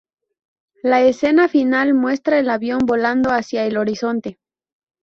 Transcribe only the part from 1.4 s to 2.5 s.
final muestra al